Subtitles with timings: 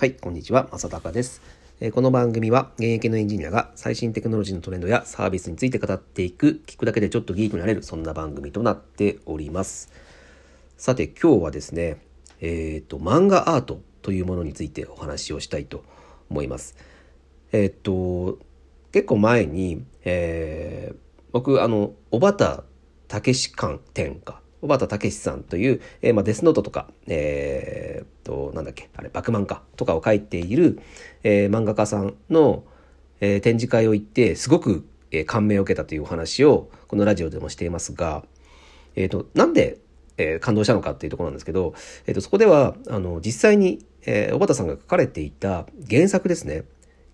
[0.00, 1.42] はい、こんにちは、正隆です。
[1.92, 9.90] この番組は現役のエンジニアが最新テクノロジーのトレンドやサービスについて語っていく、聞くだけでちょっとギークになれる、そんな番組となっております。
[10.76, 11.96] さて、今日はですね、
[12.40, 12.46] え
[12.80, 15.82] っ、ー、と、漫画アートというものについてお話をしたいと
[16.30, 16.76] 思います。
[17.50, 18.38] えっ、ー、と、
[18.92, 20.96] 結構前に、えー、
[21.32, 22.62] 僕、あの、小畑
[23.08, 30.80] 武史館展か、小畑武史さんという、えー、まあ、デスノートとか、えー、と、なんだっけ、あれ、バクマンか、とかを書いている、
[31.22, 32.62] えー、漫画家さんの、
[33.20, 38.22] えー、展示会を行って、すごく、えー、感銘を受けたというお話を、このラジオでもしていますが、
[38.96, 39.78] えっ、ー、と、なんで、
[40.18, 41.72] えー、感動したのかっていうところなんですけど、
[42.06, 46.64] えっ、ー、と、そこでは、あの、実際に、えー、小畑さんが書かれていた原作ですね。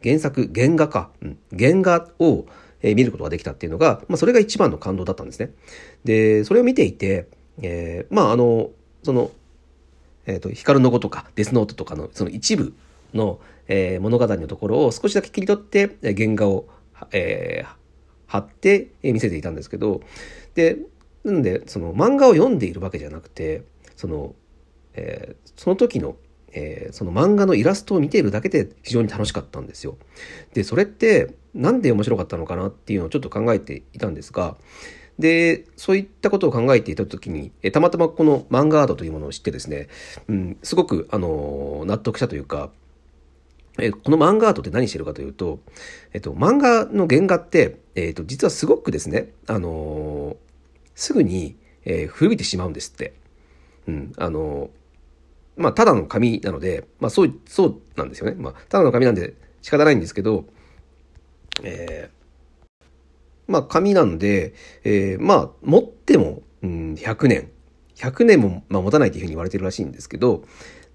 [0.03, 1.11] 原作、原画か。
[1.23, 2.47] うん、原画を、
[2.83, 5.53] え見ることができたっていうのが、まあ、それが一番の感動だったんですね。
[6.05, 7.29] で、それを見ていて、
[7.63, 8.71] えー、まあ、あの、
[9.03, 9.31] その、
[10.27, 12.75] えっ、ー、と、光の子とかデスノートとかのその一部
[13.13, 16.67] の、えー、物語のところを少しだけ切り取って、原画を、
[17.13, 17.69] えー、
[18.27, 20.01] 貼って見せていたんですけど、
[20.55, 20.79] で、
[21.25, 23.63] なんで、その漫画を読んでいるわけじゃなくて、
[23.97, 24.35] その、
[24.95, 26.17] えー、その時の
[26.55, 29.99] えー、その漫画のイラストを見ているだけで非常に楽しかったんですよ。
[30.55, 34.57] で、それってなんで面白かったのかなっていうのをちょっと考えていたんですが、
[35.19, 39.89] で、そういったことを考えていた時に、えたまたまこの漫画アートというものを知ってですね、
[40.29, 42.71] うん、すごく、あの納得したというか、
[43.79, 45.61] えこの漫画アートって何してるかというと、
[46.13, 50.37] えっと、漫画の原画って、えっと、実はすごくですね、あの
[50.95, 53.15] すぐに、えー、古びてしまうんですって。
[53.87, 54.71] うん、あの
[55.57, 58.35] まあ、ただの紙なので、まあ、そう、そうなんですよね。
[58.37, 60.47] まあ、ただの紙なんで仕方ないんですけど、
[61.63, 62.24] えー、
[63.47, 67.51] まあ、紙なんで、えー、まあ、持っても、うん、100年。
[67.97, 70.43] 100年も、まあ、持たないというふうに言われてるらしいんですけど、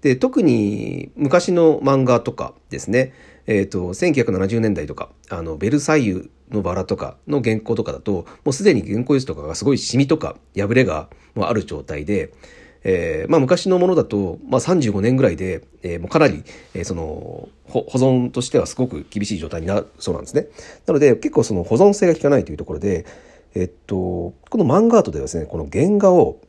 [0.02, 3.12] で、特に昔の漫画とかですね、
[3.46, 12.32] えっ、ー、と、1970年代とか、あの、ベルサイユのバラとかの原稿とかだと、もうすでに原稿用紙とかがすごいシミとか破れがもうある状態で、
[12.82, 20.48] えー、まあ昔のものだと、まあ35年ぐらいで、えー、もうかなり、えー、その、保存としてはすごく厳しい状態になるそうなんですね。
[20.86, 23.06] なので結構その保存性が効かないというところで、
[23.54, 26.40] えっと、この漫画アートではですね、この原画を、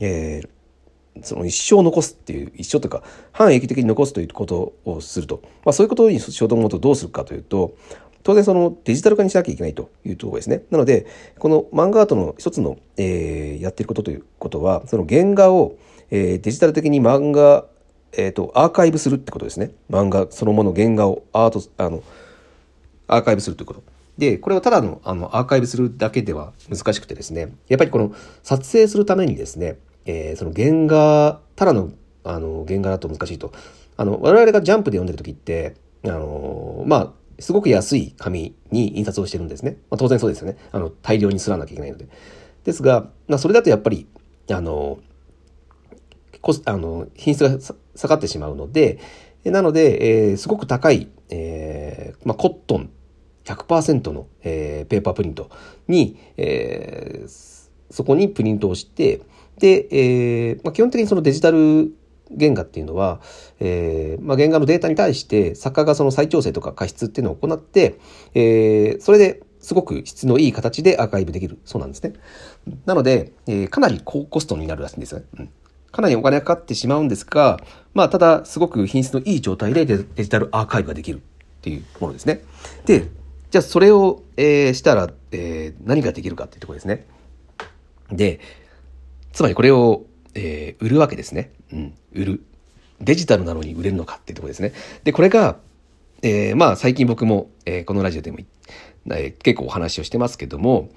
[0.00, 0.48] えー、
[1.22, 5.40] その一生残すっていう、一生というか、半永久的に残すということをすると。
[5.64, 7.76] まあそういうことにしようと思うとどうするかというと、
[8.22, 10.62] 当然そのデジタル化にしなきゃいけないというところですね。
[10.70, 11.06] なので、
[11.38, 15.76] この漫画アートの一つの、えー、やってることということは、その原画を、
[16.10, 17.66] えー、デジタル的に漫画、
[18.12, 19.72] えっ、ー、と、アーカイブするってことですね。
[19.90, 22.02] 漫画そのもの、原画をアート、あの、
[23.06, 23.82] アーカイブするということ。
[24.18, 28.12] で、これをただのあのアーカイブするだけでは難しくてですね、やっぱりこの
[28.42, 31.92] 撮影するためにですね、えー、その原画、ただの
[32.24, 33.52] あの原画だと難しいと。
[33.96, 39.78] あの、我々がジャンプで読んでる時って、あの、まあ、すごく安い紙に印刷をしてるんですね。
[39.90, 40.58] まあ、当然そうですよね。
[40.72, 42.08] あの、大量にすらなきゃいけないので。
[42.64, 44.06] ですが、まあ、それだとやっぱり、
[44.50, 44.98] あの、
[46.40, 47.58] コスあの品質が
[47.94, 48.98] 下がってしまうので、
[49.44, 52.90] なので、えー、すごく高い、えーまあ、コットン
[53.44, 55.50] 100%の、えー、ペーパープリント
[55.86, 57.28] に、えー、
[57.90, 59.20] そこにプリントをして、
[59.58, 61.92] で、えーまあ、基本的にそのデジタル
[62.38, 63.20] 原画っていうのは、
[63.60, 67.98] えーまあ、原画のデータに対して作家がその再調整とか加筆っていうのを行って、
[68.34, 72.14] えー、それですごく質のいい形でアーカイブできるそうなんですね。
[72.86, 75.26] なので、えー、かなり高コストになるらしいんですよね。
[75.38, 75.50] うん
[75.90, 77.60] かなりお金がかかってしまうんですが、
[77.94, 81.20] まあ、ただ、すごく品質のいい状態でデジタルアーカイブができるっ
[81.62, 82.42] ていうものですね。
[82.84, 83.08] で、
[83.50, 87.06] じゃあ、それを、えー、したら、えー、何ができるかっていうところですね。
[88.12, 88.40] で、
[89.32, 90.04] つまりこれを
[90.40, 91.50] えー、売るわけですね。
[91.72, 92.44] うん、売る。
[93.00, 94.72] デジタルなのに売れるのかっていうところですね。
[95.02, 95.56] で、これが、
[96.22, 98.38] えー、まあ最近僕も、えー、このラジオでも、
[99.10, 100.90] えー、結構お話をしてますけども、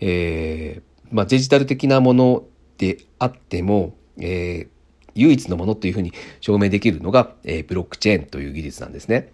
[0.00, 2.44] えー、まあデジタル的なもの
[2.78, 4.68] であっても、えー、
[5.14, 9.32] 唯一のものというふうに証明できるのが、えー、ブロックチェーンという技術なんですね。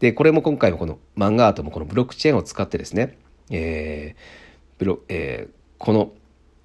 [0.00, 3.16] で、これも今回もこの漫画アートもこのブロックチェーンを使ってですね、
[3.50, 4.44] えー
[4.78, 6.12] ブロえー、この、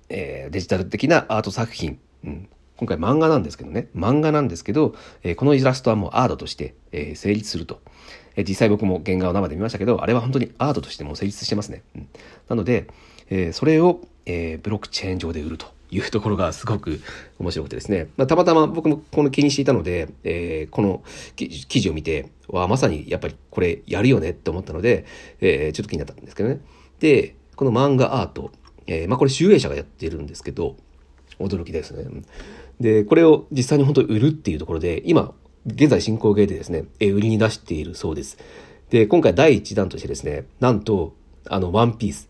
[0.10, 2.50] えー、デジタル的なアート作品うん、
[2.80, 3.90] 今回漫画なんですけどね。
[3.94, 7.82] 漫画なんですけど、えー、このイラストはもうアートとして、えー、成立すると、
[8.38, 12.08] えー、実際僕も原画を生で見ましたけどあれは本当にアートとしても成立してますね、うん、
[12.48, 12.88] なので、
[13.30, 17.02] えそれを、えブロックチェーン上で売るというところがすごく
[17.40, 21.04] 面白くてですね、まあ、たまたま僕もこの気にしていたので、えこの
[21.36, 25.06] 記事を見てわまさにやっぱりこれやるよねって思ったので、
[25.42, 26.60] えちょっと気になったんですけどね。
[27.00, 28.52] でこの漫画アート、
[28.88, 30.78] えまあ、これ集英社がやってるんですけど
[31.40, 32.24] 驚きですね。
[32.80, 35.34] で、これを実際に本当に売るっていうところで、今、
[35.66, 38.38] 現在進行形でですね、え売りに出しているそうです。
[38.90, 41.16] で、今回第1弾としてですね、なんと、
[41.48, 42.30] あの、ワンピース、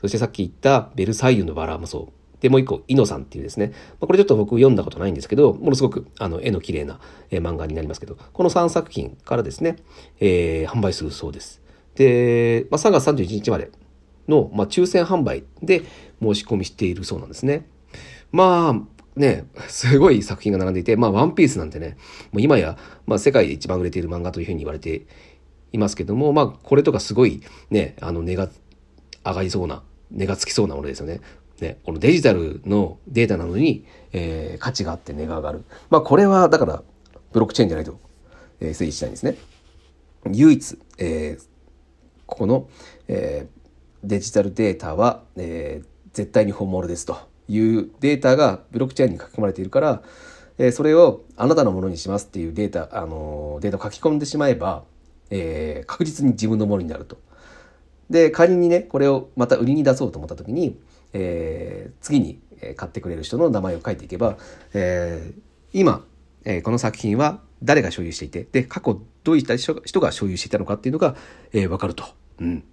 [0.00, 2.22] そしてさっき言ったベルサイユのバラもそう。
[2.40, 6.98] で、もう一個、イノさんっていうですね、ま、これちょっと僕読んだことないんですけど、ものすごくあの絵の綺麗な、
[7.30, 9.76] え、漫画になりますけど、この3作品からですね、
[10.18, 11.62] えー、販売するそうです。
[11.94, 13.70] で、まあ、3月31日まで
[14.26, 15.82] の、まあ、抽選販売で
[16.20, 17.66] 申し込みしているそうなんですね。
[18.32, 21.96] まあ、ね、すごい作品が並んでいて、まあ、ワンピースなんてね、
[22.32, 25.06] もう今や、まあ、世界で一番売れている漫画というふうに言われて
[25.72, 28.48] いますけども、まあ、これとかすごいね、あの、値が
[29.24, 31.20] 上がりそうな、値がつきそうなものですよね。
[31.60, 35.64] ね、このデジタルのデータなのに、えー、価値があって値が上がる。
[35.90, 36.82] まあ、これは、だから、
[37.32, 38.00] ブロックチェーンじゃないと、
[38.60, 39.36] えー、推理したいんですね。
[40.30, 41.44] 唯一、えー、
[42.26, 42.68] ここの、
[43.08, 50.02] えー、デジタルデータは、えー、絶対に本物ですというデータがブロックチェーンに書き込まれているから、
[50.58, 54.84] えー、それをあなたのものにしますっていうデータ、あのデータを書き込んでしまえば、
[55.30, 57.18] えー、確実に自分のものになると。
[58.10, 60.78] で、仮にね、これをまた売りに出そうと思った時に、
[61.14, 62.40] えー、次に
[62.76, 64.36] 買ってくれる人の名前を書いていけば、
[64.74, 65.40] えー、
[65.72, 66.04] 今、
[66.44, 71.16] えー、この作品は誰が所有していて、で、過去どういった人が所有していたのかっていうのが、
[71.52, 72.04] えー、分かると。
[72.40, 72.64] うん。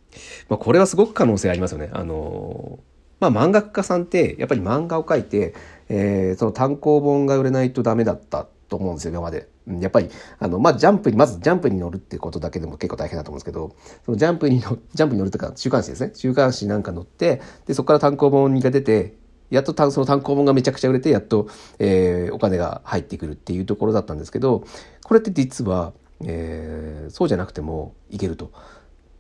[0.50, 1.90] まあ、これはすごく可能性ありますよね。
[1.94, 2.80] あの
[3.20, 5.54] まあ、漫画家さんってやっぱり漫画を描いて、
[5.90, 9.50] えー、その単行本が売れないとダメだったと思うんですよ今まで。
[9.80, 19.14] やっぱりあの、まあ、ジャンプにまずジャンプに乗るってことだけでも結構大変だと思うんですけどそのジャンプにのジャンプに乗るとか週刊誌ですね週刊誌なんか乗ってでそこから単行本が出て
[19.52, 24.64] やっとその単行本がめちゃくちゃ売れてやっと、えー、お金が入ってくるっていうところだったんですけど
[25.04, 25.94] これって実は、
[26.26, 28.52] えー、そうじゃなくてもいけると。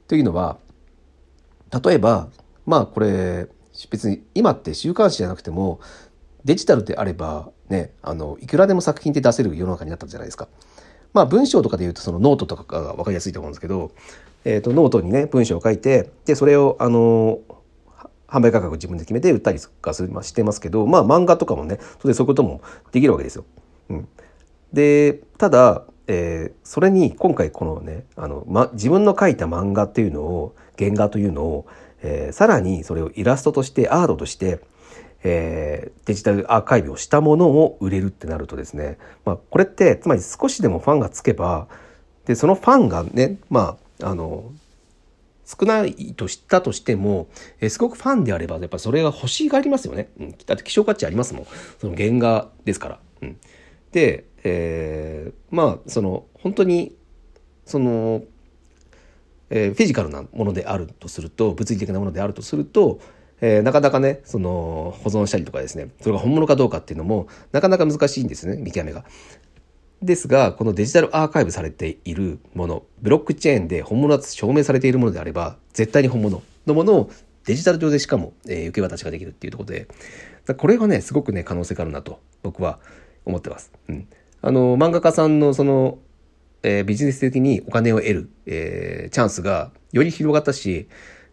[0.07, 0.57] というのは
[1.83, 2.29] 例えば
[2.65, 3.47] まあこれ
[3.87, 5.79] 別に今って週刊誌じゃなくても
[6.45, 10.47] デジタルであればねあのいくらでも作品って出せる世の中になったじゃないですか。
[11.13, 13.91] まあ文章とかで言うとそのノートとかが分かりやすいと思うんですけど、
[14.45, 17.39] えー、とノートにね文章を書いてでそれをあの
[18.27, 22.61] 販売価格を自分で決めて売ったりとかする、まあ、してますけどまあ漫画とかもね当然そういうことも
[22.91, 23.45] できるわけですよ。
[23.89, 24.07] うん、
[24.71, 31.65] でただ、えー、それに今回このねあの、ま、自分の書いた漫画っていうのを原画というのを、
[32.01, 34.61] えー、さらにそれをイラストとしてアートとして
[35.23, 41.67] えー、デジタルアーカイブをしたものを売れるってなるとですね、まあ、これってつまり少しでもファンがつけば
[42.25, 44.51] でそのファンがねまああの
[45.45, 47.27] 少ないとしたとしても、
[47.59, 51.47] えー、すごくファンであればやっぱそれが欲しがりますよね、うん、だって希少価値ありますもん。
[51.79, 52.99] その原画ですから。
[53.21, 53.37] うん、
[53.91, 56.95] で、えー、まあその本当に
[57.65, 58.23] その、
[59.49, 62.99] えー、フィジカルなものであるとすると物理的なものであるとすると
[63.41, 69.05] えー、なかなかね、その、保存したりとかですね、それが本物かどうかっていうのも、なかなか難しいんですね、見極めが。
[70.01, 77.11] ですが、このデジタルアーカイブされているもの、ブロックチェーンで本物だと証明されているものであれば、絶対に本物のものを
[77.45, 79.87] デジタル上でしかも、えー、受け渡しができるっていうところで、
[80.57, 82.79] これはね、すごくね、可能性があるなと、僕は
[83.25, 83.71] 思ってます。
[83.87, 84.07] うん。
[84.41, 85.99] あの、漫画家さんのその、
[86.63, 90.87] えー、ビジネス的にお金を得る、えー、チャンスがより広がったし、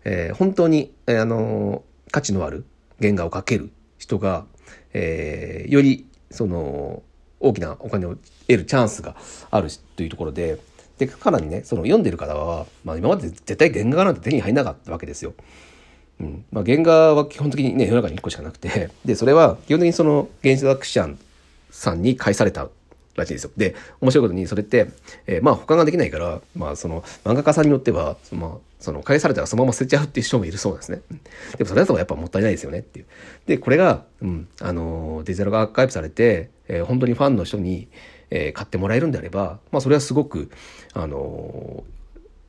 [0.04, 2.64] えー、本当に、えー、あの価値のある
[3.00, 4.46] 原画を描ける人が、
[4.92, 7.02] えー、よりその
[7.40, 9.16] 大きなお金を得るチャンスが
[9.50, 10.58] あるというところで
[10.98, 15.34] でさらにねその読んでる方は、まあ、今まで絶対原画なんて手に入らなかったわけですよ。
[16.18, 21.10] うんまあ、原画は基本的にね世の中に1個しかなくてでそれは基本的にその原作者
[21.70, 22.70] さんに返された
[23.16, 23.50] らしいですよ。
[23.56, 24.88] で、面白いことに、それって、
[25.26, 31.00] えー、まあ他ができないから、まあその漫画家さんによっては、まあその返されたらそのまま捨てちゃうっていう人もいるそうなんですね。
[31.56, 33.06] でもそれだとやっぱもったいないですよねっていう。
[33.46, 37.88] で、これが、うん、あの、デジタルがアーカイブされて、えー、本当にファンの人に、
[38.30, 40.50] えー、買ってもらえるんであれば、まあそれはすごく、
[40.92, 41.84] あの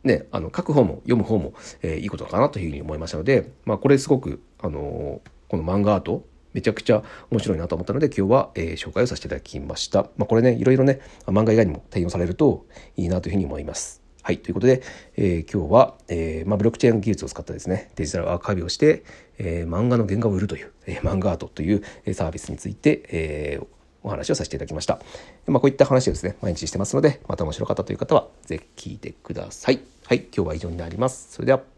[0.04, 6.24] ね、あの書く方も読む方も、えー、いいことかなというふうに思いましたので、まあ、これすごく、あのこの漫画アート
[6.58, 10.10] めちゃくちゃ面白いなと思ったので今日は、えー、紹介をさせていただきました。
[10.18, 14.02] まあ、これねいろいろね漫画以外にも転用されるといいなというふうに思います。
[14.24, 14.40] はい。
[14.40, 14.82] ということで、
[15.16, 19.04] えー、今日は、えーまあ、ブロックチェーン技術を使ったですね、デジタルアーカイブをして、
[19.38, 21.84] えー、漫画の原画を売るという、えー、漫画アートという
[22.14, 23.68] サービスについて、えー、
[24.02, 25.00] お話をさせていただきました。
[25.46, 29.80] まあ、こういった話をですね、毎日してますので、また面白かったという方は、ぜひ聞いてください。
[30.06, 30.26] はい。
[30.36, 31.28] 今日は以上になります。
[31.32, 31.77] それでは。